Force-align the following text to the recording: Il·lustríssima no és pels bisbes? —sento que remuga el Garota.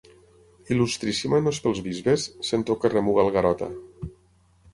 Il·lustríssima 0.75 1.41
no 1.47 1.53
és 1.55 1.59
pels 1.65 1.81
bisbes? 1.89 2.25
—sento 2.49 2.77
que 2.83 2.93
remuga 2.95 3.27
el 3.27 3.31
Garota. 3.37 3.71